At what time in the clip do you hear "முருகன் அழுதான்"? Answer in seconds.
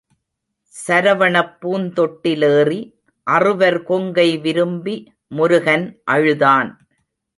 5.31-6.71